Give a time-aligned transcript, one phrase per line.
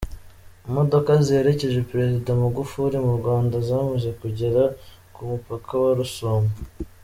[0.67, 4.63] Imodoka ziherekeje Perezida Magufuli mu Rwanda zamaze kugera
[5.13, 6.51] ku mupaka wa Rusumo.